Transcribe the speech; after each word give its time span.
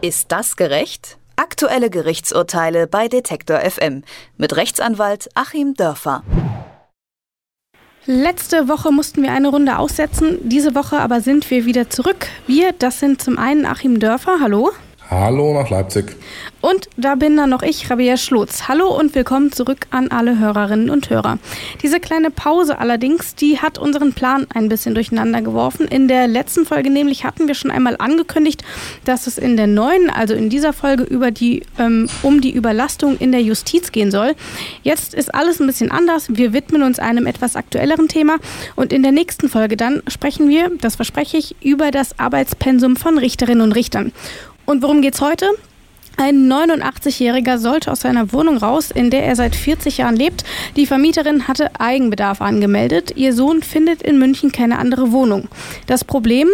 Ist 0.00 0.30
das 0.30 0.54
gerecht? 0.54 1.18
Aktuelle 1.34 1.90
Gerichtsurteile 1.90 2.86
bei 2.86 3.08
Detektor 3.08 3.58
FM 3.58 4.04
mit 4.36 4.54
Rechtsanwalt 4.54 5.28
Achim 5.34 5.74
Dörfer. 5.74 6.22
Letzte 8.06 8.68
Woche 8.68 8.92
mussten 8.92 9.24
wir 9.24 9.32
eine 9.32 9.48
Runde 9.48 9.76
aussetzen, 9.76 10.38
diese 10.48 10.76
Woche 10.76 11.00
aber 11.00 11.20
sind 11.20 11.50
wir 11.50 11.64
wieder 11.64 11.90
zurück. 11.90 12.28
Wir, 12.46 12.72
das 12.72 13.00
sind 13.00 13.20
zum 13.20 13.38
einen 13.38 13.66
Achim 13.66 13.98
Dörfer, 13.98 14.38
hallo. 14.40 14.70
Hallo 15.10 15.54
nach 15.54 15.70
Leipzig. 15.70 16.16
Und 16.60 16.90
da 16.98 17.14
bin 17.14 17.34
dann 17.34 17.48
noch 17.48 17.62
ich, 17.62 17.88
Rabia 17.88 18.18
Schlotz. 18.18 18.68
Hallo 18.68 18.88
und 18.94 19.14
willkommen 19.14 19.52
zurück 19.52 19.86
an 19.90 20.08
alle 20.08 20.38
Hörerinnen 20.38 20.90
und 20.90 21.08
Hörer. 21.08 21.38
Diese 21.82 21.98
kleine 21.98 22.30
Pause 22.30 22.78
allerdings, 22.78 23.34
die 23.34 23.58
hat 23.58 23.78
unseren 23.78 24.12
Plan 24.12 24.46
ein 24.52 24.68
bisschen 24.68 24.94
durcheinander 24.94 25.40
geworfen. 25.40 25.88
In 25.88 26.08
der 26.08 26.26
letzten 26.26 26.66
Folge 26.66 26.90
nämlich 26.90 27.24
hatten 27.24 27.48
wir 27.48 27.54
schon 27.54 27.70
einmal 27.70 27.96
angekündigt, 27.98 28.64
dass 29.06 29.26
es 29.26 29.38
in 29.38 29.56
der 29.56 29.66
neuen, 29.66 30.10
also 30.10 30.34
in 30.34 30.50
dieser 30.50 30.74
Folge 30.74 31.04
über 31.04 31.30
die, 31.30 31.62
ähm, 31.78 32.10
um 32.22 32.42
die 32.42 32.52
Überlastung 32.52 33.16
in 33.16 33.32
der 33.32 33.40
Justiz 33.40 33.92
gehen 33.92 34.10
soll. 34.10 34.34
Jetzt 34.82 35.14
ist 35.14 35.34
alles 35.34 35.58
ein 35.58 35.66
bisschen 35.66 35.90
anders. 35.90 36.26
Wir 36.28 36.52
widmen 36.52 36.82
uns 36.82 36.98
einem 36.98 37.26
etwas 37.26 37.56
aktuelleren 37.56 38.08
Thema 38.08 38.36
und 38.76 38.92
in 38.92 39.02
der 39.02 39.12
nächsten 39.12 39.48
Folge 39.48 39.78
dann 39.78 40.02
sprechen 40.08 40.50
wir, 40.50 40.70
das 40.82 40.96
verspreche 40.96 41.38
ich, 41.38 41.56
über 41.62 41.92
das 41.92 42.18
Arbeitspensum 42.18 42.96
von 42.96 43.16
Richterinnen 43.16 43.62
und 43.62 43.72
Richtern. 43.72 44.12
Und 44.68 44.82
worum 44.82 45.00
geht's 45.00 45.22
heute? 45.22 45.48
Ein 46.18 46.46
89-Jähriger 46.52 47.56
sollte 47.56 47.90
aus 47.90 48.00
seiner 48.00 48.34
Wohnung 48.34 48.58
raus, 48.58 48.90
in 48.90 49.08
der 49.08 49.24
er 49.24 49.34
seit 49.34 49.56
40 49.56 49.96
Jahren 49.96 50.14
lebt. 50.14 50.44
Die 50.76 50.84
Vermieterin 50.84 51.48
hatte 51.48 51.80
Eigenbedarf 51.80 52.42
angemeldet. 52.42 53.12
Ihr 53.16 53.32
Sohn 53.32 53.62
findet 53.62 54.02
in 54.02 54.18
München 54.18 54.52
keine 54.52 54.78
andere 54.78 55.10
Wohnung. 55.10 55.48
Das 55.86 56.04
Problem, 56.04 56.48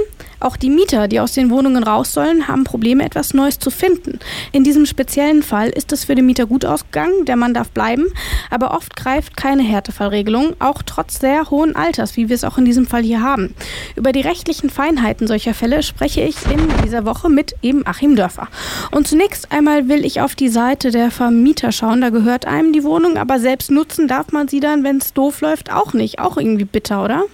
auch 0.44 0.56
die 0.56 0.70
Mieter, 0.70 1.08
die 1.08 1.20
aus 1.20 1.32
den 1.32 1.50
Wohnungen 1.50 1.82
raus 1.82 2.12
sollen, 2.12 2.48
haben 2.48 2.64
Probleme, 2.64 3.04
etwas 3.04 3.34
Neues 3.34 3.58
zu 3.58 3.70
finden. 3.70 4.18
In 4.52 4.64
diesem 4.64 4.86
speziellen 4.86 5.42
Fall 5.42 5.70
ist 5.70 5.92
es 5.92 6.04
für 6.04 6.14
den 6.14 6.26
Mieter 6.26 6.46
gut 6.46 6.64
ausgegangen, 6.64 7.24
der 7.24 7.36
Mann 7.36 7.54
darf 7.54 7.70
bleiben, 7.70 8.06
aber 8.50 8.74
oft 8.74 8.94
greift 8.96 9.36
keine 9.36 9.62
Härtefallregelung, 9.62 10.54
auch 10.58 10.82
trotz 10.82 11.20
sehr 11.20 11.50
hohen 11.50 11.74
Alters, 11.74 12.16
wie 12.16 12.28
wir 12.28 12.34
es 12.34 12.44
auch 12.44 12.58
in 12.58 12.64
diesem 12.64 12.86
Fall 12.86 13.02
hier 13.02 13.22
haben. 13.22 13.54
Über 13.96 14.12
die 14.12 14.20
rechtlichen 14.20 14.70
Feinheiten 14.70 15.26
solcher 15.26 15.54
Fälle 15.54 15.82
spreche 15.82 16.20
ich 16.20 16.36
in 16.50 16.68
dieser 16.84 17.04
Woche 17.04 17.30
mit 17.30 17.54
eben 17.62 17.86
Achim 17.86 18.16
Dörfer. 18.16 18.48
Und 18.90 19.08
zunächst 19.08 19.50
einmal 19.50 19.88
will 19.88 20.04
ich 20.04 20.20
auf 20.20 20.34
die 20.34 20.48
Seite 20.48 20.90
der 20.90 21.10
Vermieter 21.10 21.72
schauen, 21.72 22.00
da 22.00 22.10
gehört 22.10 22.46
einem 22.46 22.72
die 22.72 22.84
Wohnung, 22.84 23.16
aber 23.16 23.40
selbst 23.40 23.70
nutzen 23.70 24.08
darf 24.08 24.32
man 24.32 24.48
sie 24.48 24.60
dann, 24.60 24.84
wenn 24.84 24.98
es 24.98 25.12
doof 25.14 25.40
läuft, 25.40 25.72
auch 25.72 25.92
nicht. 25.94 26.18
Auch 26.18 26.36
irgendwie 26.36 26.64
bitter, 26.64 27.02
oder? 27.02 27.24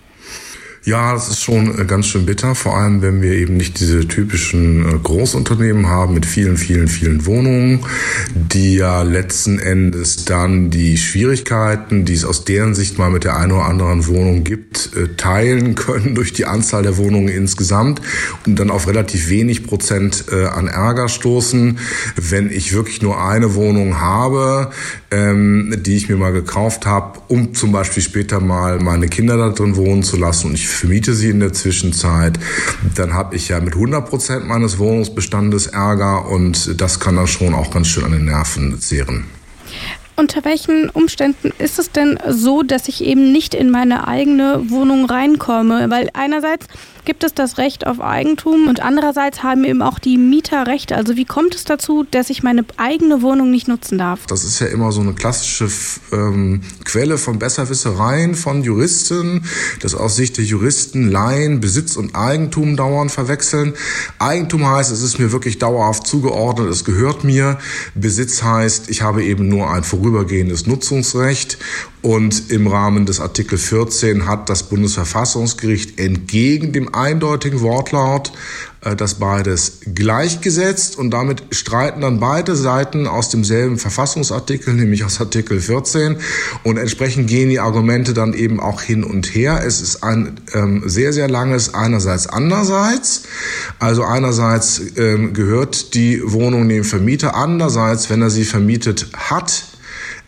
Ja, 0.83 1.13
das 1.13 1.29
ist 1.29 1.43
schon 1.43 1.79
äh, 1.79 1.85
ganz 1.85 2.07
schön 2.07 2.25
bitter, 2.25 2.55
vor 2.55 2.79
allem 2.79 3.03
wenn 3.03 3.21
wir 3.21 3.33
eben 3.33 3.59
nicht 3.59 3.81
diese 3.81 4.09
typischen 4.09 4.89
äh, 4.89 4.99
Großunternehmen 4.99 5.89
haben 5.89 6.15
mit 6.15 6.25
vielen, 6.25 6.57
vielen, 6.57 6.89
vielen 6.89 7.27
Wohnungen, 7.27 7.81
die 8.35 8.77
ja 8.77 9.03
letzten 9.03 9.59
Endes 9.59 10.25
dann 10.25 10.71
die 10.71 10.97
Schwierigkeiten, 10.97 12.07
die 12.07 12.15
es 12.15 12.25
aus 12.25 12.47
deren 12.47 12.75
Sicht 12.75 12.99
mal 12.99 13.11
mit 13.11 13.25
der 13.25 13.37
einen 13.37 13.53
oder 13.53 13.67
anderen 13.67 14.07
Wohnung 14.07 14.43
gibt, 14.43 14.97
äh, 14.97 15.09
teilen 15.19 15.75
können 15.81 16.15
durch 16.15 16.33
die 16.33 16.47
Anzahl 16.47 16.83
der 16.83 16.97
Wohnungen 16.97 17.29
insgesamt 17.29 18.01
und 18.47 18.59
dann 18.59 18.71
auf 18.71 18.89
relativ 18.89 19.29
wenig 19.29 19.67
Prozent 19.67 20.31
an 20.31 20.69
Ärger 20.69 21.09
stoßen. 21.09 21.79
Wenn 22.17 22.51
ich 22.51 22.73
wirklich 22.73 23.03
nur 23.03 23.23
eine 23.23 23.55
Wohnung 23.55 24.01
habe, 24.01 24.71
ähm, 25.11 25.75
die 25.85 25.97
ich 25.97 26.09
mir 26.09 26.17
mal 26.17 26.33
gekauft 26.33 26.87
habe, 26.87 27.21
um 27.29 27.55
zum 27.55 27.73
Beispiel 27.73 28.03
später 28.03 28.41
mal 28.41 28.79
meine 28.79 29.09
Kinder 29.09 29.37
da 29.37 29.49
drin 29.51 29.77
wohnen 29.77 30.03
zu 30.03 30.17
lassen 30.17 30.49
und 30.49 30.55
ich 30.55 30.70
vermiete 30.73 31.15
sie 31.15 31.31
in 31.31 31.41
der 31.41 31.53
Zwischenzeit, 31.53 32.39
dann 32.95 33.15
habe 33.15 33.37
ich 33.37 33.49
ja 33.49 33.61
mit 33.61 33.75
100 33.75 34.09
Prozent 34.09 34.47
meines 34.47 34.79
Wohnungsbestandes 34.79 35.69
Ärger 35.69 36.29
und 36.29 36.81
das 36.81 37.01
kann 37.01 37.17
dann 37.17 37.27
schon 37.27 37.55
auch 37.55 37.71
ganz 37.71 37.89
schön 37.89 38.05
an 38.05 38.13
den 38.13 38.25
Nerven 38.25 38.81
zehren. 38.81 39.25
Unter 40.17 40.45
welchen 40.45 40.91
Umständen 40.91 41.51
ist 41.59 41.79
es 41.79 41.93
denn 41.93 42.19
so, 42.29 42.63
dass 42.63 42.89
ich 42.89 43.03
eben 43.03 43.33
nicht 43.33 43.55
in 43.55 43.71
meine 43.71 44.07
eigene 44.07 44.69
Wohnung 44.69 45.07
reinkomme? 45.07 45.89
Weil 45.89 46.11
einerseits 46.13 46.67
gibt 47.05 47.25
es 47.25 47.35
das 47.35 47.59
Recht 47.59 47.87
auf 47.87 48.01
Eigentum 48.01 48.69
und 48.69 48.81
andererseits 48.81 49.43
haben 49.43 49.65
eben 49.65 49.83
auch 49.83 49.99
die 49.99 50.19
Mieter 50.19 50.67
Rechte. 50.67 50.97
Also 50.97 51.17
wie 51.17 51.25
kommt 51.25 51.55
es 51.55 51.65
dazu, 51.65 52.05
dass 52.11 52.31
ich 52.31 52.43
meine 52.43 52.65
eigene 52.77 53.23
Wohnung 53.23 53.51
nicht 53.51 53.69
nutzen 53.69 53.99
darf? 53.99 54.27
Das 54.27 54.45
ist 54.45 54.61
ja 54.61 54.67
immer 54.67 54.93
so 54.93 55.01
eine 55.01 55.15
klassische 55.15 55.69
ähm, 56.13 56.63
Quelle 56.85 57.19
von 57.19 57.39
Besserwissereien 57.39 58.35
von 58.35 58.63
Juristen, 58.63 59.45
dass 59.81 59.95
aus 59.95 60.17
Sicht 60.17 60.39
der 60.39 60.45
Juristen 60.45 61.11
Laien 61.11 61.61
Besitz 61.61 61.97
und 61.97 62.15
Eigentum 62.15 62.77
dauernd 62.77 63.11
verwechseln. 63.11 63.75
Eigentum 64.19 64.69
heißt, 64.69 64.91
es 64.91 65.03
ist 65.03 65.19
mir 65.19 65.33
wirklich 65.33 65.59
dauerhaft 65.59 66.07
zugeordnet, 66.07 66.69
es 66.69 66.85
gehört 66.85 67.25
mir. 67.25 67.59
Besitz 67.95 68.43
heißt, 68.43 68.91
ich 68.91 69.03
habe 69.03 69.25
eben 69.25 69.49
nur 69.49 69.71
ein 69.71 69.85
vorübergehendes 69.85 70.67
Nutzungsrecht 70.67 71.59
und 72.03 72.51
im 72.51 72.67
Rahmen 72.67 73.05
des 73.05 73.21
Artikel 73.21 73.59
14 73.59 74.27
hat 74.27 74.49
das 74.49 74.65
Bundesverfassungsgericht 74.65 75.99
entgegen 75.99 76.73
dem 76.73 76.90
eindeutigen 76.95 77.61
Wortlaut 77.61 78.33
äh, 78.83 78.97
das 78.97 79.15
beides 79.15 79.81
gleichgesetzt 79.95 80.97
und 80.97 81.11
damit 81.11 81.43
streiten 81.51 82.01
dann 82.01 82.21
beide 82.21 82.57
Seiten 82.57 83.07
aus 83.07 83.29
demselben 83.29 83.79
Verfassungsartikel, 83.79 84.75
nämlich 84.75 85.05
aus 85.05 85.21
Artikel 85.21 85.61
14 85.61 86.17
und 86.63 86.79
entsprechend 86.79 87.29
gehen 87.29 87.51
die 87.51 87.61
Argumente 87.61 88.15
dann 88.15 88.33
eben 88.33 88.61
auch 88.61 88.81
hin 88.81 89.05
und 89.05 89.35
her. 89.35 89.63
Es 89.65 89.81
ist 89.81 90.03
ein 90.03 90.41
ähm, 90.55 90.83
sehr, 90.87 91.13
sehr 91.13 91.29
langes 91.29 91.75
einerseits 91.75 92.27
andererseits. 92.27 93.23
Also 93.79 94.05
einerseits 94.05 94.81
ähm, 94.97 95.35
gehört 95.35 95.95
die 95.95 96.23
Wohnung 96.25 96.69
dem 96.69 96.85
Vermieter, 96.85 97.35
andererseits, 97.35 98.09
wenn 98.11 98.23
er 98.23 98.31
sie 98.31 98.45
vermietet 98.45 99.09
hat, 99.15 99.65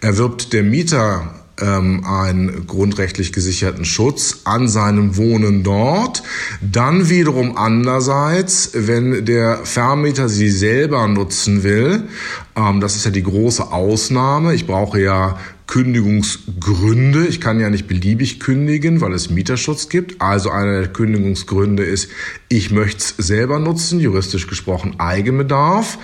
erwirbt 0.00 0.52
der 0.52 0.62
Mieter 0.62 1.41
ähm, 1.62 2.04
einen 2.04 2.66
grundrechtlich 2.66 3.32
gesicherten 3.32 3.84
Schutz 3.84 4.40
an 4.44 4.68
seinem 4.68 5.16
Wohnen 5.16 5.62
dort. 5.62 6.22
Dann 6.60 7.08
wiederum 7.08 7.56
andererseits, 7.56 8.70
wenn 8.74 9.24
der 9.24 9.60
Vermieter 9.64 10.28
sie 10.28 10.50
selber 10.50 11.06
nutzen 11.06 11.62
will, 11.62 12.08
ähm, 12.56 12.80
das 12.80 12.96
ist 12.96 13.04
ja 13.04 13.10
die 13.10 13.22
große 13.22 13.70
Ausnahme. 13.70 14.54
Ich 14.54 14.66
brauche 14.66 15.00
ja 15.00 15.38
Kündigungsgründe. 15.66 17.26
Ich 17.26 17.40
kann 17.40 17.60
ja 17.60 17.70
nicht 17.70 17.86
beliebig 17.86 18.40
kündigen, 18.40 19.00
weil 19.00 19.12
es 19.14 19.30
Mieterschutz 19.30 19.88
gibt. 19.88 20.20
Also 20.20 20.50
einer 20.50 20.80
der 20.80 20.92
Kündigungsgründe 20.92 21.82
ist, 21.82 22.10
ich 22.48 22.70
möchte 22.70 22.98
es 22.98 23.26
selber 23.26 23.58
nutzen, 23.58 23.98
juristisch 24.00 24.48
gesprochen 24.48 24.96
Eigenbedarf. 24.98 25.98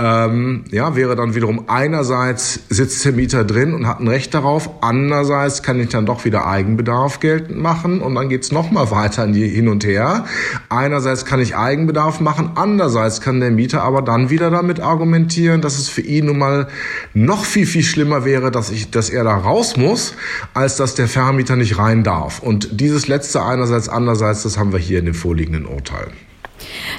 Ähm, 0.00 0.62
ja, 0.70 0.94
wäre 0.94 1.16
dann 1.16 1.34
wiederum 1.34 1.64
einerseits 1.66 2.60
sitzt 2.68 3.04
der 3.04 3.10
Mieter 3.10 3.42
drin 3.42 3.74
und 3.74 3.88
hat 3.88 3.98
ein 3.98 4.06
Recht 4.06 4.32
darauf, 4.32 4.70
andererseits 4.80 5.64
kann 5.64 5.80
ich 5.80 5.88
dann 5.88 6.06
doch 6.06 6.24
wieder 6.24 6.46
Eigenbedarf 6.46 7.18
geltend 7.18 7.58
machen 7.58 8.00
und 8.00 8.14
dann 8.14 8.28
geht's 8.28 8.52
noch 8.52 8.70
mal 8.70 8.92
weiter 8.92 9.26
hin 9.26 9.66
und 9.66 9.84
her. 9.84 10.24
Einerseits 10.68 11.24
kann 11.24 11.40
ich 11.40 11.56
Eigenbedarf 11.56 12.20
machen, 12.20 12.52
andererseits 12.54 13.20
kann 13.20 13.40
der 13.40 13.50
Mieter 13.50 13.82
aber 13.82 14.00
dann 14.02 14.30
wieder 14.30 14.50
damit 14.50 14.78
argumentieren, 14.78 15.62
dass 15.62 15.78
es 15.78 15.88
für 15.88 16.02
ihn 16.02 16.26
nun 16.26 16.38
mal 16.38 16.68
noch 17.12 17.44
viel, 17.44 17.66
viel 17.66 17.82
schlimmer 17.82 18.24
wäre, 18.24 18.52
dass, 18.52 18.70
ich, 18.70 18.92
dass 18.92 19.10
er 19.10 19.24
da 19.24 19.36
raus 19.36 19.76
muss, 19.76 20.14
als 20.54 20.76
dass 20.76 20.94
der 20.94 21.08
Vermieter 21.08 21.56
nicht 21.56 21.76
rein 21.76 22.04
darf. 22.04 22.38
Und 22.38 22.80
dieses 22.80 23.08
letzte 23.08 23.42
einerseits, 23.42 23.88
andererseits, 23.88 24.44
das 24.44 24.58
haben 24.58 24.70
wir 24.70 24.78
hier 24.78 25.00
in 25.00 25.06
dem 25.06 25.14
vorliegenden 25.14 25.66
Urteil. 25.66 26.06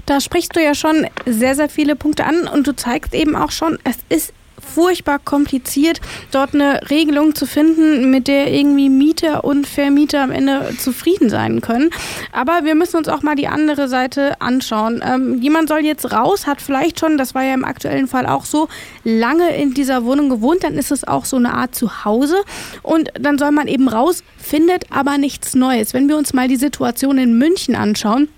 Da 0.06 0.22
sprichst 0.22 0.56
du 0.56 0.64
ja 0.64 0.76
schon 0.76 1.08
sehr, 1.26 1.56
sehr 1.56 1.70
viele 1.70 1.96
Punkte 1.96 2.26
an 2.26 2.48
und 2.48 2.68
du 2.68 2.76
zeigst 2.76 3.14
eben 3.14 3.36
auch 3.36 3.52
schon, 3.52 3.78
es 3.84 3.98
ist 4.10 4.34
furchtbar 4.60 5.20
kompliziert, 5.20 6.00
dort 6.32 6.54
eine 6.54 6.82
Regelung 6.90 7.36
zu 7.36 7.46
finden, 7.46 8.12
mit 8.12 8.28
der 8.28 8.52
irgendwie 8.54 8.90
Mieter 8.90 9.44
und 9.44 9.68
Vermieter 9.68 10.22
am 10.22 10.32
Ende 10.32 10.74
zufrieden 10.78 11.30
sein 11.30 11.62
können. 11.62 11.90
Aber 12.32 12.64
wir 12.64 12.76
müssen 12.76 12.98
uns 12.98 13.08
auch 13.08 13.22
mal 13.22 13.36
die 13.36 13.48
andere 13.48 13.88
Seite 13.88 14.40
anschauen. 14.42 15.02
Ähm, 15.06 15.42
jemand 15.42 15.70
soll 15.70 15.80
jetzt 15.80 16.12
raus, 16.12 16.48
hat 16.48 16.62
vielleicht 16.62 17.00
schon, 17.00 17.18
das 17.18 17.36
war 17.36 17.44
ja 17.44 17.54
im 17.54 17.66
aktuellen 17.66 18.08
Fall 18.08 18.26
auch 18.26 18.46
so, 18.46 18.68
lange 19.04 19.56
in 19.56 19.74
dieser 19.74 20.06
Wohnung 20.06 20.30
gewohnt, 20.30 20.64
dann 20.64 20.76
ist 20.76 20.92
es 20.92 21.08
auch 21.08 21.26
so 21.26 21.38
eine 21.38 21.54
Art 21.54 21.76
Zuhause 21.76 22.44
und 22.84 23.10
dann 23.20 23.38
soll 23.38 23.52
man 23.52 23.68
eben 23.68 23.88
raus, 23.88 24.24
findet 24.38 24.92
aber 24.92 25.18
nichts 25.18 25.56
Neues. 25.56 25.94
Wenn 25.94 26.08
wir 26.08 26.18
uns 26.18 26.34
mal 26.34 26.48
die 26.48 26.56
Situation 26.56 27.18
in 27.18 27.38
München 27.38 27.76
anschauen, 27.76 28.30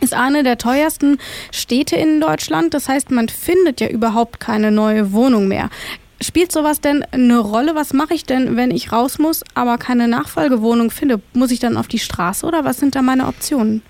ist 0.00 0.14
eine 0.14 0.42
der 0.42 0.58
teuersten 0.58 1.18
Städte 1.50 1.96
in 1.96 2.20
Deutschland. 2.20 2.74
Das 2.74 2.88
heißt, 2.88 3.10
man 3.10 3.28
findet 3.28 3.80
ja 3.80 3.88
überhaupt 3.88 4.40
keine 4.40 4.70
neue 4.70 5.12
Wohnung 5.12 5.48
mehr. 5.48 5.70
Spielt 6.20 6.50
sowas 6.50 6.80
denn 6.80 7.04
eine 7.12 7.38
Rolle? 7.38 7.74
Was 7.76 7.92
mache 7.92 8.14
ich 8.14 8.24
denn, 8.24 8.56
wenn 8.56 8.72
ich 8.72 8.90
raus 8.90 9.18
muss, 9.18 9.44
aber 9.54 9.78
keine 9.78 10.08
Nachfolgewohnung 10.08 10.90
finde? 10.90 11.20
Muss 11.32 11.52
ich 11.52 11.60
dann 11.60 11.76
auf 11.76 11.86
die 11.86 12.00
Straße 12.00 12.44
oder 12.44 12.64
was 12.64 12.78
sind 12.78 12.96
da 12.96 13.02
meine 13.02 13.28
Optionen? 13.28 13.82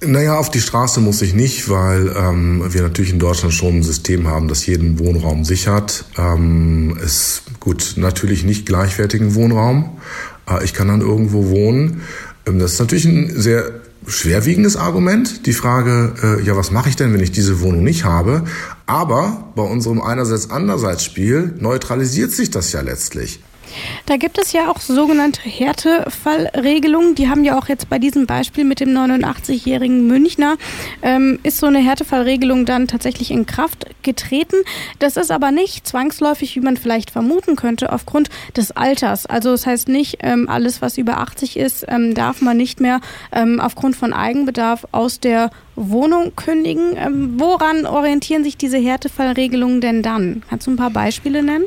Naja, 0.00 0.38
auf 0.38 0.50
die 0.50 0.60
Straße 0.60 1.00
muss 1.00 1.22
ich 1.22 1.34
nicht, 1.34 1.68
weil 1.68 2.14
ähm, 2.16 2.64
wir 2.72 2.82
natürlich 2.82 3.12
in 3.12 3.18
Deutschland 3.18 3.54
schon 3.54 3.78
ein 3.78 3.82
System 3.82 4.26
haben, 4.28 4.48
das 4.48 4.66
jeden 4.66 4.98
Wohnraum 4.98 5.44
sichert. 5.44 6.04
Ähm, 6.18 6.98
ist 7.02 7.42
gut, 7.60 7.94
natürlich 7.96 8.44
nicht 8.44 8.66
gleichwertigen 8.66 9.34
Wohnraum. 9.34 9.98
Äh, 10.48 10.64
ich 10.64 10.74
kann 10.74 10.88
dann 10.88 11.00
irgendwo 11.00 11.50
wohnen. 11.50 12.02
Ähm, 12.46 12.58
das 12.58 12.74
ist 12.74 12.80
natürlich 12.80 13.04
ein 13.04 13.30
sehr 13.34 13.70
schwerwiegendes 14.06 14.76
Argument, 14.76 15.46
die 15.46 15.52
Frage, 15.52 16.14
äh, 16.22 16.42
ja, 16.42 16.56
was 16.56 16.70
mache 16.70 16.88
ich 16.88 16.96
denn, 16.96 17.12
wenn 17.12 17.20
ich 17.20 17.32
diese 17.32 17.60
Wohnung 17.60 17.82
nicht 17.82 18.04
habe? 18.04 18.44
Aber 18.86 19.52
bei 19.54 19.62
unserem 19.62 20.00
einerseits-andererseits-Spiel 20.00 21.54
neutralisiert 21.58 22.32
sich 22.32 22.50
das 22.50 22.72
ja 22.72 22.80
letztlich. 22.80 23.40
Da 24.06 24.16
gibt 24.16 24.38
es 24.38 24.52
ja 24.52 24.70
auch 24.70 24.80
sogenannte 24.80 25.40
Härtefallregelungen. 25.42 27.14
Die 27.14 27.28
haben 27.28 27.44
ja 27.44 27.58
auch 27.58 27.68
jetzt 27.68 27.88
bei 27.88 27.98
diesem 27.98 28.26
Beispiel 28.26 28.64
mit 28.64 28.80
dem 28.80 28.90
89-jährigen 28.90 30.06
Münchner, 30.06 30.56
ähm, 31.02 31.38
ist 31.42 31.58
so 31.58 31.66
eine 31.66 31.78
Härtefallregelung 31.78 32.66
dann 32.66 32.88
tatsächlich 32.88 33.30
in 33.30 33.46
Kraft 33.46 33.86
getreten. 34.02 34.56
Das 34.98 35.16
ist 35.16 35.30
aber 35.30 35.50
nicht 35.50 35.86
zwangsläufig, 35.86 36.54
wie 36.56 36.60
man 36.60 36.76
vielleicht 36.76 37.10
vermuten 37.10 37.56
könnte, 37.56 37.92
aufgrund 37.92 38.28
des 38.56 38.70
Alters. 38.72 39.26
Also 39.26 39.50
das 39.50 39.66
heißt 39.66 39.88
nicht, 39.88 40.18
ähm, 40.20 40.48
alles, 40.48 40.82
was 40.82 40.98
über 40.98 41.18
80 41.18 41.56
ist, 41.56 41.86
ähm, 41.88 42.14
darf 42.14 42.40
man 42.40 42.56
nicht 42.56 42.80
mehr 42.80 43.00
ähm, 43.32 43.60
aufgrund 43.60 43.96
von 43.96 44.12
Eigenbedarf 44.12 44.86
aus 44.92 45.20
der 45.20 45.50
Wohnung 45.76 46.36
kündigen. 46.36 46.96
Ähm, 46.96 47.34
woran 47.38 47.86
orientieren 47.86 48.44
sich 48.44 48.56
diese 48.56 48.78
Härtefallregelungen 48.78 49.80
denn 49.80 50.02
dann? 50.02 50.42
Kannst 50.48 50.66
du 50.66 50.70
ein 50.70 50.76
paar 50.76 50.90
Beispiele 50.90 51.42
nennen? 51.42 51.64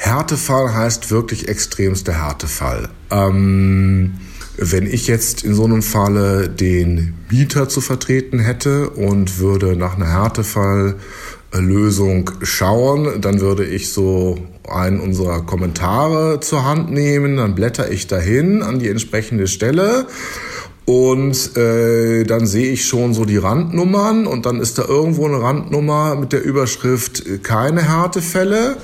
Härtefall 0.00 0.74
heißt 0.74 1.10
wirklich 1.10 1.48
extremster 1.48 2.12
Härtefall. 2.12 2.88
Ähm, 3.10 4.12
wenn 4.56 4.86
ich 4.86 5.08
jetzt 5.08 5.42
in 5.42 5.54
so 5.54 5.64
einem 5.64 5.82
Falle 5.82 6.48
den 6.48 7.14
Mieter 7.30 7.68
zu 7.68 7.80
vertreten 7.80 8.38
hätte 8.38 8.90
und 8.90 9.40
würde 9.40 9.74
nach 9.74 9.96
einer 9.96 10.12
Härtefalllösung 10.12 12.30
schauen, 12.42 13.20
dann 13.20 13.40
würde 13.40 13.66
ich 13.66 13.92
so 13.92 14.38
einen 14.68 15.00
unserer 15.00 15.42
Kommentare 15.42 16.38
zur 16.38 16.64
Hand 16.64 16.92
nehmen, 16.92 17.36
dann 17.36 17.56
blätter 17.56 17.90
ich 17.90 18.06
dahin 18.06 18.62
an 18.62 18.78
die 18.78 18.88
entsprechende 18.88 19.48
Stelle 19.48 20.06
und 20.84 21.56
äh, 21.56 22.22
dann 22.22 22.46
sehe 22.46 22.70
ich 22.70 22.86
schon 22.86 23.14
so 23.14 23.24
die 23.24 23.36
Randnummern 23.36 24.28
und 24.28 24.46
dann 24.46 24.60
ist 24.60 24.78
da 24.78 24.84
irgendwo 24.84 25.26
eine 25.26 25.42
Randnummer 25.42 26.14
mit 26.14 26.32
der 26.32 26.44
Überschrift 26.44 27.26
äh, 27.26 27.38
keine 27.38 27.82
Härtefälle 27.82 28.76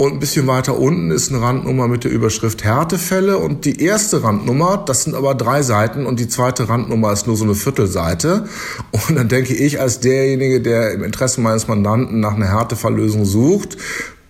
und 0.00 0.14
ein 0.14 0.18
bisschen 0.18 0.46
weiter 0.46 0.78
unten 0.78 1.10
ist 1.10 1.30
eine 1.30 1.42
Randnummer 1.42 1.86
mit 1.86 2.04
der 2.04 2.10
Überschrift 2.10 2.64
Härtefälle. 2.64 3.36
Und 3.36 3.66
die 3.66 3.82
erste 3.82 4.22
Randnummer, 4.22 4.82
das 4.86 5.04
sind 5.04 5.14
aber 5.14 5.34
drei 5.34 5.60
Seiten 5.60 6.06
und 6.06 6.18
die 6.18 6.26
zweite 6.26 6.70
Randnummer 6.70 7.12
ist 7.12 7.26
nur 7.26 7.36
so 7.36 7.44
eine 7.44 7.54
Viertelseite. 7.54 8.46
Und 8.92 9.16
dann 9.16 9.28
denke 9.28 9.52
ich 9.52 9.78
als 9.78 10.00
derjenige, 10.00 10.62
der 10.62 10.92
im 10.92 11.04
Interesse 11.04 11.42
meines 11.42 11.68
Mandanten 11.68 12.18
nach 12.18 12.34
einer 12.34 12.48
Härtefalllösung 12.48 13.26
sucht, 13.26 13.76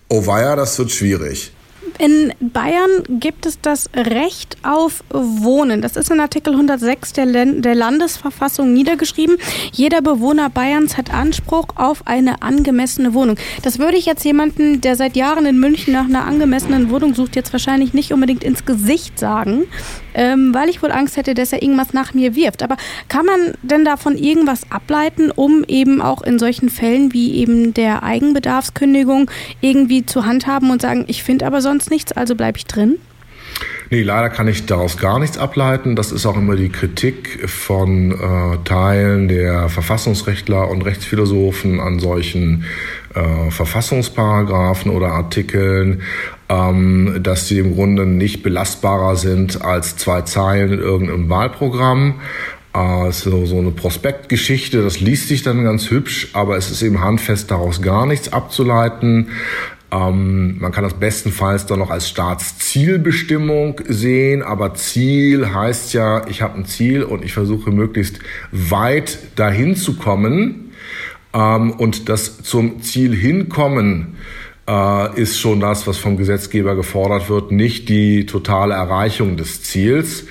oh 0.09 0.27
weia, 0.27 0.57
das 0.57 0.77
wird 0.77 0.91
schwierig. 0.91 1.53
In 2.01 2.33
Bayern 2.39 3.03
gibt 3.19 3.45
es 3.45 3.61
das 3.61 3.87
Recht 3.95 4.57
auf 4.63 5.03
Wohnen. 5.11 5.83
Das 5.83 5.95
ist 5.95 6.09
in 6.09 6.19
Artikel 6.19 6.53
106 6.53 7.13
der, 7.13 7.27
der, 7.27 7.75
Landesverfassung 7.75 8.73
niedergeschrieben. 8.73 9.37
Jeder 9.71 10.01
Bewohner 10.01 10.49
Bayerns 10.49 10.97
hat 10.97 11.13
Anspruch 11.13 11.67
auf 11.75 12.07
eine 12.07 12.41
angemessene 12.41 13.13
Wohnung. 13.13 13.35
Das 13.61 13.77
würde 13.77 13.97
ich 13.97 14.07
jetzt 14.07 14.25
jemanden, 14.25 14.81
der 14.81 14.95
seit 14.95 15.15
Jahren 15.15 15.45
in 15.45 15.59
München 15.59 15.93
nach 15.93 16.05
einer 16.05 16.25
angemessenen 16.25 16.89
Wohnung 16.89 17.13
sucht, 17.13 17.35
jetzt 17.35 17.53
wahrscheinlich 17.53 17.93
nicht 17.93 18.11
unbedingt 18.11 18.43
ins 18.43 18.65
Gesicht 18.65 19.19
sagen 19.19 19.65
ähm, 20.13 20.53
weil 20.53 20.69
ich 20.69 20.81
wohl 20.81 20.91
Angst 20.91 21.17
hätte, 21.17 21.33
dass 21.33 21.53
er 21.53 21.61
irgendwas 21.61 21.93
nach 21.93 22.13
mir 22.13 22.35
wirft. 22.35 22.63
Aber 22.63 22.77
kann 23.07 23.25
man 23.25 23.53
denn 23.61 23.85
davon 23.85 24.17
irgendwas 24.17 24.69
ableiten, 24.71 25.31
um 25.31 25.63
eben 25.67 26.01
auch 26.01 26.21
in 26.21 26.39
solchen 26.39 26.69
Fällen 26.69 27.13
wie 27.13 27.35
eben 27.35 27.73
der 27.73 28.03
Eigenbedarfskündigung 28.03 29.29
irgendwie 29.61 30.05
zu 30.05 30.25
handhaben 30.25 30.71
und 30.71 30.81
sagen, 30.81 31.05
ich 31.07 31.23
finde 31.23 31.45
aber 31.45 31.61
sonst 31.61 31.89
nichts, 31.91 32.11
also 32.11 32.35
bleibe 32.35 32.57
ich 32.57 32.65
drin? 32.65 32.97
Nee, 33.89 34.03
leider 34.03 34.29
kann 34.29 34.47
ich 34.47 34.65
daraus 34.65 34.97
gar 34.97 35.19
nichts 35.19 35.37
ableiten. 35.37 35.97
Das 35.97 36.13
ist 36.13 36.25
auch 36.25 36.37
immer 36.37 36.55
die 36.55 36.69
Kritik 36.69 37.49
von 37.49 38.11
äh, 38.11 38.57
Teilen 38.63 39.27
der 39.27 39.67
Verfassungsrechtler 39.67 40.69
und 40.69 40.83
Rechtsphilosophen 40.83 41.81
an 41.81 41.99
solchen 41.99 42.63
äh, 43.13 43.51
Verfassungsparagraphen 43.51 44.91
oder 44.91 45.09
Artikeln, 45.09 46.03
ähm, 46.51 47.19
dass 47.23 47.47
sie 47.47 47.59
im 47.59 47.75
Grunde 47.75 48.05
nicht 48.05 48.43
belastbarer 48.43 49.15
sind 49.15 49.63
als 49.63 49.95
zwei 49.95 50.21
Zeilen 50.23 50.73
in 50.73 50.79
irgendeinem 50.79 51.29
Wahlprogramm. 51.29 52.15
Äh, 52.73 53.11
so, 53.11 53.45
so 53.45 53.57
eine 53.57 53.71
Prospektgeschichte, 53.71 54.83
das 54.83 54.99
liest 54.99 55.29
sich 55.29 55.43
dann 55.43 55.63
ganz 55.63 55.89
hübsch, 55.89 56.29
aber 56.33 56.57
es 56.57 56.69
ist 56.69 56.81
eben 56.81 57.01
handfest 57.01 57.51
daraus 57.51 57.81
gar 57.81 58.05
nichts 58.05 58.33
abzuleiten. 58.33 59.29
Ähm, 59.91 60.57
man 60.59 60.73
kann 60.73 60.83
das 60.83 60.95
bestenfalls 60.95 61.67
dann 61.67 61.79
noch 61.79 61.89
als 61.89 62.09
Staatszielbestimmung 62.09 63.81
sehen, 63.87 64.41
aber 64.41 64.73
Ziel 64.73 65.53
heißt 65.53 65.93
ja, 65.93 66.27
ich 66.27 66.41
habe 66.41 66.57
ein 66.57 66.65
Ziel 66.65 67.03
und 67.03 67.23
ich 67.23 67.31
versuche 67.31 67.71
möglichst 67.71 68.19
weit 68.51 69.19
dahin 69.37 69.77
zu 69.77 69.95
kommen. 69.95 70.71
Ähm, 71.33 71.71
und 71.71 72.09
das 72.09 72.43
zum 72.43 72.81
Ziel 72.81 73.15
hinkommen 73.15 74.17
äh, 74.71 75.21
ist 75.21 75.39
schon 75.39 75.59
das, 75.59 75.85
was 75.85 75.97
vom 75.97 76.15
Gesetzgeber 76.17 76.75
gefordert 76.75 77.29
wird, 77.29 77.51
nicht 77.51 77.89
die 77.89 78.25
totale 78.25 78.73
Erreichung 78.73 79.35
des 79.35 79.63
Ziels. 79.63 80.25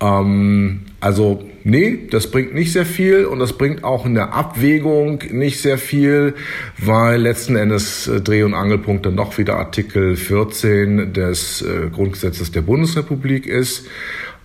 Ähm, 0.00 0.80
also 1.00 1.44
nee, 1.62 2.08
das 2.10 2.30
bringt 2.30 2.54
nicht 2.54 2.72
sehr 2.72 2.86
viel 2.86 3.24
und 3.24 3.38
das 3.38 3.52
bringt 3.52 3.84
auch 3.84 4.04
in 4.04 4.14
der 4.14 4.32
Abwägung 4.32 5.22
nicht 5.30 5.60
sehr 5.60 5.78
viel, 5.78 6.34
weil 6.78 7.20
letzten 7.20 7.54
Endes 7.54 8.08
äh, 8.08 8.20
Dreh- 8.20 8.42
und 8.42 8.54
Angelpunkt 8.54 9.06
dann 9.06 9.16
doch 9.16 9.38
wieder 9.38 9.56
Artikel 9.56 10.16
14 10.16 11.12
des 11.12 11.62
äh, 11.62 11.88
Grundgesetzes 11.90 12.50
der 12.50 12.62
Bundesrepublik 12.62 13.46
ist. 13.46 13.86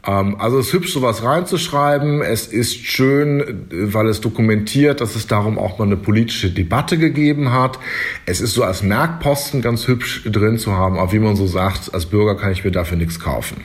Ähm, 0.05 0.35
also 0.39 0.59
es 0.59 0.67
ist 0.67 0.73
hübsch, 0.73 0.93
sowas 0.93 1.23
reinzuschreiben. 1.23 2.21
Es 2.21 2.47
ist 2.47 2.85
schön, 2.85 3.67
weil 3.71 4.07
es 4.07 4.21
dokumentiert, 4.21 5.01
dass 5.01 5.15
es 5.15 5.27
darum 5.27 5.57
auch 5.57 5.79
mal 5.79 5.85
eine 5.85 5.97
politische 5.97 6.51
Debatte 6.51 6.97
gegeben 6.97 7.51
hat. 7.51 7.79
Es 8.25 8.41
ist 8.41 8.53
so 8.53 8.63
als 8.63 8.83
Merkposten 8.83 9.61
ganz 9.61 9.87
hübsch 9.87 10.23
drin 10.25 10.57
zu 10.57 10.73
haben. 10.73 10.97
Aber 10.97 11.11
wie 11.11 11.19
man 11.19 11.35
so 11.35 11.47
sagt, 11.47 11.93
als 11.93 12.05
Bürger 12.05 12.35
kann 12.35 12.51
ich 12.51 12.63
mir 12.63 12.71
dafür 12.71 12.97
nichts 12.97 13.19
kaufen. 13.19 13.57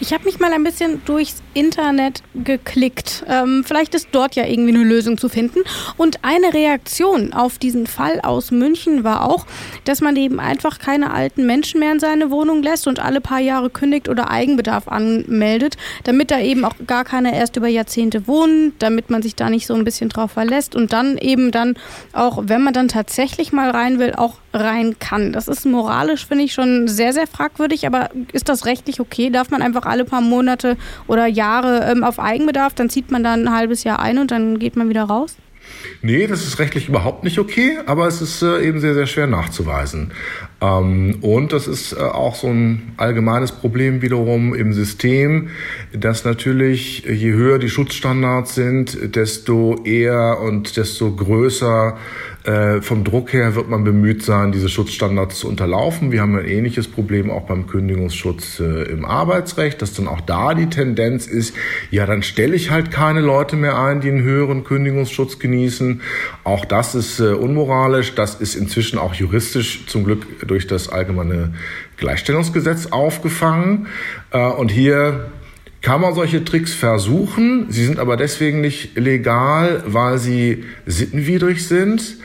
Ich 0.00 0.12
habe 0.12 0.24
mich 0.24 0.38
mal 0.38 0.52
ein 0.52 0.64
bisschen 0.64 1.02
durchs 1.04 1.42
Internet 1.54 2.22
geklickt. 2.34 3.24
Ähm, 3.28 3.64
vielleicht 3.66 3.94
ist 3.94 4.08
dort 4.12 4.34
ja 4.36 4.46
irgendwie 4.46 4.74
eine 4.74 4.84
Lösung 4.84 5.18
zu 5.18 5.28
finden. 5.28 5.60
Und 5.96 6.18
eine 6.22 6.52
Reaktion 6.52 7.32
auf 7.32 7.58
diesen 7.58 7.86
Fall 7.86 8.20
aus 8.20 8.50
München 8.50 9.04
war 9.04 9.28
auch, 9.28 9.46
dass 9.84 10.00
man 10.00 10.16
eben 10.16 10.40
einfach 10.40 10.78
keine 10.78 11.12
alten 11.12 11.46
Menschen 11.46 11.80
mehr 11.80 11.92
in 11.92 12.00
seine 12.00 12.30
Wohnung 12.30 12.62
lässt 12.62 12.86
und 12.86 13.00
alle 13.00 13.20
paar 13.20 13.40
Jahre 13.40 13.70
kündigt 13.70 14.08
oder 14.08 14.30
Eigenbedarf 14.30 14.88
anmeldet, 14.88 15.76
damit 16.04 16.30
da 16.30 16.40
eben 16.40 16.64
auch 16.64 16.74
gar 16.86 17.04
keiner 17.04 17.32
erst 17.32 17.56
über 17.56 17.68
Jahrzehnte 17.68 18.26
wohnt, 18.26 18.74
damit 18.80 19.10
man 19.10 19.22
sich 19.22 19.36
da 19.36 19.50
nicht 19.50 19.66
so 19.66 19.74
ein 19.74 19.84
bisschen 19.84 20.08
drauf 20.08 20.32
verlässt 20.32 20.74
und 20.74 20.92
dann 20.92 21.18
eben 21.18 21.50
dann 21.50 21.74
auch, 22.12 22.42
wenn 22.46 22.62
man 22.62 22.74
dann 22.74 22.88
tatsächlich 22.88 23.52
mal 23.52 23.70
rein 23.70 23.98
will, 23.98 24.14
auch 24.14 24.38
rein 24.54 24.96
kann. 24.98 25.32
Das 25.32 25.48
ist 25.48 25.66
moralisch, 25.66 26.26
finde 26.26 26.44
ich, 26.44 26.52
schon 26.52 26.88
sehr, 26.88 27.12
sehr 27.12 27.26
fragwürdig, 27.26 27.86
aber 27.86 28.10
ist 28.32 28.48
das 28.48 28.64
rechtlich 28.66 29.00
okay? 29.00 29.30
Darf 29.30 29.50
man 29.50 29.62
einfach 29.62 29.84
alle 29.84 30.04
paar 30.04 30.20
Monate 30.20 30.76
oder 31.06 31.26
Jahre 31.26 31.90
ähm, 31.90 32.04
auf 32.04 32.18
Eigenbedarf, 32.18 32.74
dann 32.74 32.88
zieht 32.88 33.10
man 33.10 33.24
dann 33.24 33.46
ein 33.46 33.54
halbes 33.54 33.84
Jahr 33.84 34.00
ein 34.00 34.18
und 34.18 34.30
dann 34.30 34.58
geht 34.58 34.76
man 34.76 34.88
wieder 34.88 35.04
raus? 35.04 35.36
Nee, 36.02 36.26
das 36.26 36.46
ist 36.46 36.58
rechtlich 36.58 36.88
überhaupt 36.88 37.24
nicht 37.24 37.38
okay, 37.38 37.78
aber 37.86 38.06
es 38.06 38.20
ist 38.20 38.42
äh, 38.42 38.66
eben 38.66 38.80
sehr, 38.80 38.94
sehr 38.94 39.06
schwer 39.06 39.26
nachzuweisen. 39.26 40.12
Ähm, 40.60 41.18
und 41.22 41.52
das 41.52 41.66
ist 41.66 41.92
äh, 41.92 41.96
auch 41.96 42.34
so 42.34 42.48
ein 42.48 42.92
allgemeines 42.96 43.52
Problem 43.52 44.02
wiederum 44.02 44.54
im 44.54 44.72
System, 44.72 45.48
dass 45.92 46.24
natürlich 46.24 47.04
je 47.04 47.32
höher 47.32 47.58
die 47.58 47.70
Schutzstandards 47.70 48.54
sind, 48.54 49.16
desto 49.16 49.82
eher 49.84 50.40
und 50.40 50.76
desto 50.76 51.14
größer 51.14 51.96
äh, 52.44 52.82
vom 52.82 53.04
Druck 53.04 53.32
her 53.32 53.54
wird 53.54 53.70
man 53.70 53.84
bemüht 53.84 54.22
sein, 54.22 54.52
diese 54.52 54.68
Schutzstandards 54.68 55.38
zu 55.38 55.48
unterlaufen. 55.48 56.12
Wir 56.12 56.20
haben 56.20 56.36
ein 56.36 56.44
ähnliches 56.44 56.88
Problem 56.88 57.30
auch 57.30 57.46
beim 57.46 57.66
Kündigungsschutz 57.66 58.60
äh, 58.60 58.82
im 58.84 59.06
Arbeitsrecht, 59.06 59.80
dass 59.80 59.94
dann 59.94 60.08
auch 60.08 60.20
da 60.20 60.52
die 60.52 60.68
Tendenz 60.68 61.26
ist, 61.26 61.56
ja, 61.90 62.04
dann 62.04 62.22
stelle 62.22 62.54
ich 62.54 62.70
halt 62.70 62.90
keine 62.90 63.20
Leute 63.20 63.56
mehr 63.56 63.78
ein, 63.78 64.02
die 64.02 64.10
einen 64.10 64.22
höheren 64.22 64.62
Kündigungsschutz 64.62 65.38
genießen. 65.38 66.02
Auch 66.44 66.66
das 66.66 66.94
ist 66.94 67.18
äh, 67.18 67.32
unmoralisch. 67.32 68.14
Das 68.14 68.34
ist 68.34 68.56
inzwischen 68.56 68.98
auch 68.98 69.14
juristisch 69.14 69.86
zum 69.86 70.04
Glück 70.04 70.46
durch 70.46 70.66
das 70.66 70.90
allgemeine 70.90 71.54
Gleichstellungsgesetz 71.96 72.86
aufgefangen. 72.86 73.86
Äh, 74.32 74.46
und 74.46 74.70
hier 74.70 75.30
kann 75.84 76.00
man 76.00 76.14
solche 76.14 76.42
Tricks 76.42 76.72
versuchen. 76.72 77.66
Sie 77.68 77.84
sind 77.84 77.98
aber 77.98 78.16
deswegen 78.16 78.62
nicht 78.62 78.96
legal, 78.96 79.82
weil 79.86 80.16
sie 80.16 80.64
sittenwidrig 80.86 81.68
sind, 81.68 82.16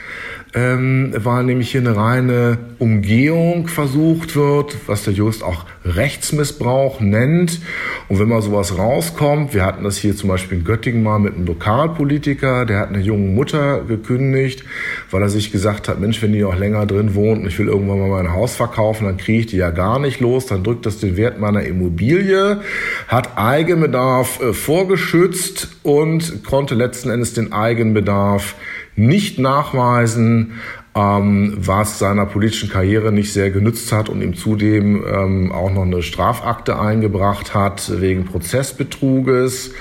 ähm, 0.53 1.13
weil 1.17 1.43
nämlich 1.43 1.71
hier 1.71 1.81
eine 1.81 1.93
reine 1.93 2.57
Umgehung 2.79 3.67
versucht 3.67 4.37
wird, 4.37 4.77
was 4.87 5.03
der 5.03 5.11
Jurist 5.11 5.43
auch 5.43 5.65
Rechtsmissbrauch 5.85 6.99
nennt. 6.99 7.59
Und 8.07 8.19
wenn 8.19 8.27
mal 8.27 8.41
sowas 8.41 8.77
rauskommt, 8.77 9.53
wir 9.53 9.65
hatten 9.65 9.83
das 9.83 9.97
hier 9.97 10.15
zum 10.15 10.29
Beispiel 10.29 10.59
in 10.59 10.63
Göttingen 10.63 11.03
mal 11.03 11.19
mit 11.19 11.35
einem 11.35 11.45
Lokalpolitiker, 11.45 12.65
der 12.65 12.79
hat 12.79 12.89
eine 12.89 12.99
junge 12.99 13.29
Mutter 13.29 13.83
gekündigt, 13.83 14.63
weil 15.11 15.21
er 15.21 15.29
sich 15.29 15.51
gesagt 15.51 15.87
hat, 15.87 15.99
Mensch, 15.99 16.21
wenn 16.21 16.33
die 16.33 16.41
noch 16.41 16.57
länger 16.57 16.85
drin 16.85 17.15
wohnt 17.15 17.41
und 17.41 17.47
ich 17.47 17.57
will 17.59 17.67
irgendwann 17.67 17.99
mal 17.99 18.09
mein 18.09 18.33
Haus 18.33 18.55
verkaufen, 18.55 19.05
dann 19.05 19.17
kriege 19.17 19.39
ich 19.39 19.45
die 19.47 19.57
ja 19.57 19.69
gar 19.69 19.99
nicht 19.99 20.19
los, 20.19 20.47
dann 20.47 20.63
drückt 20.63 20.85
das 20.85 20.99
den 20.99 21.17
Wert 21.17 21.39
meiner 21.39 21.63
Immobilie, 21.63 22.61
hat 23.07 23.37
Eigenbedarf 23.37 24.41
äh, 24.41 24.53
vorgeschützt 24.53 25.69
und 25.83 26.43
konnte 26.43 26.75
letzten 26.75 27.09
Endes 27.09 27.33
den 27.33 27.53
Eigenbedarf 27.53 28.55
nicht 28.95 29.39
nachweisen, 29.39 30.53
ähm, 30.99 31.53
was 31.57 31.99
seiner 31.99 32.25
politischen 32.25 32.69
Karriere 32.69 33.11
nicht 33.11 33.31
sehr 33.31 33.51
genützt 33.51 33.91
hat 33.91 34.09
und 34.09 34.21
ihm 34.21 34.35
zudem 34.35 35.03
ähm, 35.05 35.51
auch 35.51 35.71
noch 35.71 35.83
eine 35.83 36.01
Strafakte 36.01 36.79
eingebracht 36.79 37.53
hat 37.53 38.01
wegen 38.01 38.25
Prozessbetruges. 38.25 39.71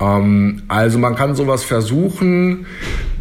Ähm, 0.00 0.62
also 0.68 0.98
man 0.98 1.16
kann 1.16 1.34
sowas 1.34 1.64
versuchen. 1.64 2.66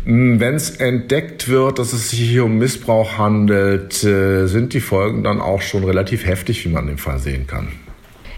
Wenn 0.05 0.55
es 0.55 0.71
entdeckt 0.71 1.48
wird, 1.48 1.79
dass 1.79 1.93
es 1.93 2.10
sich 2.10 2.19
hier 2.19 2.45
um 2.45 2.57
Missbrauch 2.57 3.17
handelt, 3.17 4.03
äh, 4.03 4.48
sind 4.48 4.74
die 4.74 4.79
Folgen 4.79 5.24
dann 5.24 5.41
auch 5.41 5.62
schon 5.62 5.83
relativ 5.83 6.25
heftig, 6.25 6.65
wie 6.65 6.69
man 6.69 6.88
im 6.88 6.98
Fall 6.98 7.19
sehen 7.19 7.48
kann. 7.48 7.69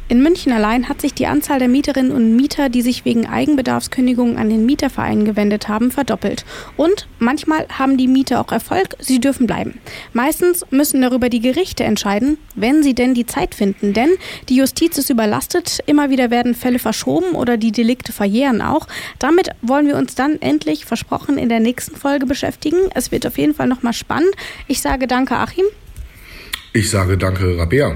In 0.09 0.21
München 0.21 0.51
allein 0.51 0.89
hat 0.89 0.99
sich 0.99 1.13
die 1.13 1.27
Anzahl 1.27 1.59
der 1.59 1.69
Mieterinnen 1.69 2.11
und 2.11 2.35
Mieter, 2.35 2.67
die 2.67 2.81
sich 2.81 3.05
wegen 3.05 3.25
Eigenbedarfskündigungen 3.25 4.37
an 4.37 4.49
den 4.49 4.65
Mieterverein 4.65 5.23
gewendet 5.23 5.69
haben, 5.69 5.91
verdoppelt. 5.91 6.45
Und 6.75 7.07
manchmal 7.19 7.65
haben 7.69 7.97
die 7.97 8.09
Mieter 8.09 8.41
auch 8.41 8.51
Erfolg, 8.51 8.95
sie 8.99 9.19
dürfen 9.19 9.47
bleiben. 9.47 9.79
Meistens 10.11 10.65
müssen 10.71 11.01
darüber 11.01 11.29
die 11.29 11.39
Gerichte 11.39 11.85
entscheiden, 11.85 12.37
wenn 12.53 12.83
sie 12.83 12.93
denn 12.93 13.13
die 13.13 13.25
Zeit 13.25 13.55
finden. 13.55 13.93
Denn 13.93 14.09
die 14.49 14.57
Justiz 14.57 14.97
ist 14.97 15.09
überlastet, 15.09 15.79
immer 15.85 16.09
wieder 16.09 16.29
werden 16.29 16.53
Fälle 16.53 16.79
verschoben 16.79 17.31
oder 17.33 17.55
die 17.55 17.71
Delikte 17.71 18.11
verjähren 18.11 18.61
auch. 18.61 18.87
Damit 19.19 19.49
wollen 19.61 19.87
wir 19.87 19.95
uns 19.95 20.15
dann 20.15 20.41
endlich, 20.41 20.85
versprochen, 20.85 21.37
in 21.37 21.47
der 21.47 21.61
nächsten 21.61 21.95
Folge 21.95 22.25
beschäftigen. 22.25 22.77
Es 22.93 23.11
wird 23.11 23.25
auf 23.25 23.37
jeden 23.37 23.55
Fall 23.55 23.67
nochmal 23.67 23.93
spannend. 23.93 24.35
Ich 24.67 24.81
sage 24.81 25.07
danke, 25.07 25.35
Achim. 25.35 25.65
Ich 26.73 26.89
sage 26.89 27.17
danke, 27.17 27.57
Rabea. 27.57 27.95